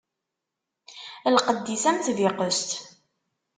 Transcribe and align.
Lqedd-is 1.35 1.83
am 1.89 1.97
tbiqest. 2.05 2.71